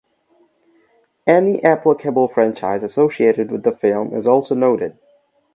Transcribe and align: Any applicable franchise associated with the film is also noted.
Any 1.27 1.63
applicable 1.63 2.29
franchise 2.29 2.81
associated 2.81 3.51
with 3.51 3.61
the 3.61 3.71
film 3.77 4.15
is 4.15 4.25
also 4.25 4.55
noted. 4.55 4.97